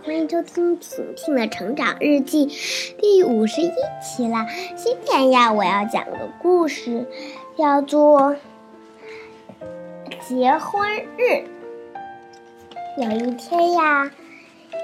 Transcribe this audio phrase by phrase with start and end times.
[0.00, 2.46] 欢迎收听婷婷的成长日记
[2.98, 3.70] 第五十一
[4.02, 4.46] 期啦。
[4.74, 7.06] 今天呀，我要讲个故事，
[7.58, 8.34] 叫做
[10.26, 10.88] 结婚
[11.18, 11.44] 日。
[12.96, 14.10] 有一天呀，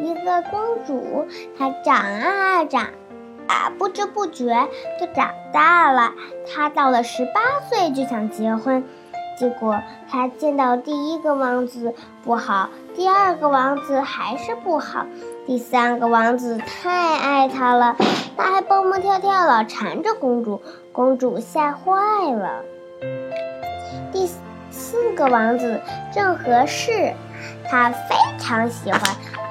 [0.00, 1.28] 一个公主
[1.58, 2.88] 她长啊长
[3.46, 4.68] 啊，不知不觉
[4.98, 6.14] 就长大了。
[6.46, 8.82] 她到了十八岁就想结婚。
[9.36, 15.06] 结果他见到第一个王子不好，第二个王子还是不好，
[15.46, 17.96] 第三个王子太爱他了，
[18.36, 20.62] 他还蹦蹦跳跳老，缠着公主，
[20.92, 21.92] 公主吓坏
[22.32, 22.62] 了。
[24.12, 24.28] 第
[24.70, 25.80] 四个王子
[26.12, 27.12] 正合适，
[27.68, 29.00] 他非常喜欢，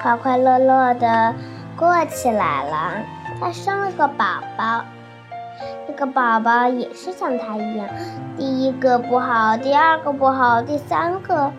[0.02, 1.34] 快快乐乐的
[1.76, 3.04] 过起来了。
[3.40, 4.24] 他生了个宝
[4.56, 4.84] 宝。
[5.86, 7.88] 这个宝宝也是像他一样，
[8.36, 11.52] 第一个不好，第二个不好，第三个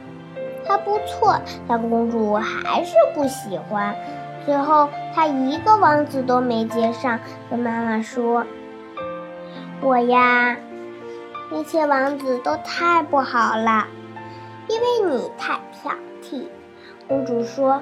[0.68, 3.96] 还不错，但公主还是不喜欢。
[4.46, 8.46] 最后，她一个王子都没接上，跟妈妈说
[9.82, 10.56] ：“我呀，
[11.52, 13.88] 那些王子都太不好了，
[14.68, 16.44] 因为你太挑剔。”
[17.08, 17.82] 公主说：“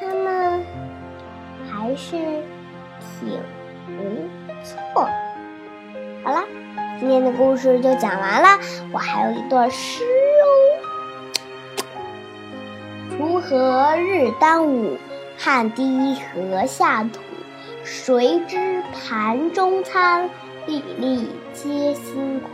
[0.00, 0.62] 他们
[1.70, 2.16] 还是
[3.20, 3.40] 挺
[3.86, 4.47] 不
[4.92, 5.08] 错。”
[6.24, 6.44] 好了，
[7.00, 8.58] 今天的故事就讲完了。
[8.92, 10.04] 我还有一段诗
[13.18, 14.98] 哦：锄禾日当午，
[15.38, 17.20] 汗滴禾下土。
[17.84, 20.28] 谁知盘中餐，
[20.66, 22.48] 粒粒皆辛苦。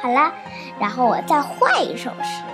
[0.00, 0.32] 好了，
[0.78, 2.44] 然后我再换一首诗：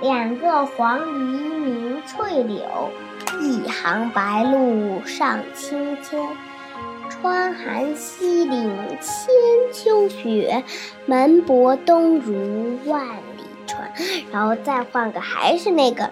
[0.00, 2.64] 两个黄鹂鸣翠柳，
[3.40, 6.26] 一行白鹭上青天。
[7.08, 9.34] 川寒西岭千
[9.72, 10.64] 秋雪，
[11.06, 13.92] 门泊东如万里船。
[14.32, 16.10] 然后再换个，还是那个，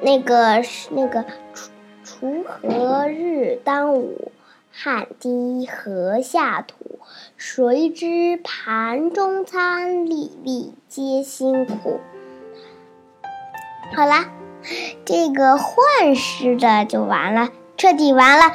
[0.00, 1.24] 那个是那个
[1.54, 1.68] 锄
[2.04, 4.30] 锄禾日当午，
[4.70, 6.74] 汗滴禾下土。
[7.36, 12.00] 谁知盘中餐，粒粒皆辛苦。
[13.96, 14.30] 好啦，
[15.04, 18.52] 这个幻视的就完了，彻底完了。